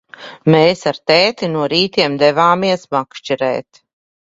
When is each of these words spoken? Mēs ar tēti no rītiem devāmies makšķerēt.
Mēs 0.53 0.79
ar 0.91 0.99
tēti 1.11 1.51
no 1.51 1.67
rītiem 1.75 2.17
devāmies 2.25 2.89
makšķerēt. 2.99 3.83